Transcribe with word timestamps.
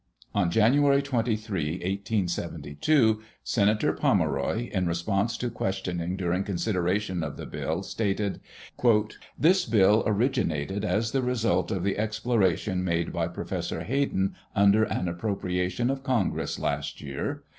On 0.33 0.49
January 0.49 0.99
23, 1.03 1.73
1872, 1.73 3.21
Senator 3.43 3.93
Pomeroy, 3.93 4.67
in 4.71 4.87
response 4.87 5.37
to 5.37 5.51
questioning 5.51 6.15
during 6.17 6.43
consideration 6.43 7.21
of 7.21 7.37
the 7.37 7.45
bill, 7.45 7.83
stated: 7.83 8.41
"This 9.37 9.65
bill 9.67 10.01
originated 10.07 10.83
as 10.83 11.11
the 11.11 11.21
result 11.21 11.69
of 11.69 11.83
the 11.83 11.99
exploration 11.99 12.83
made 12.83 13.13
by 13.13 13.27
Professor 13.27 13.83
Hayden 13.83 14.33
under 14.55 14.85
an 14.85 15.07
appropriation 15.07 15.91
of 15.91 16.01
Congress, 16.01 16.57
last 16.57 17.01
year. 17.01 17.43